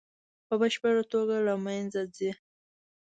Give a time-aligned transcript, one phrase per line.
[0.47, 2.31] په بشپړه توګه له منځه ځي.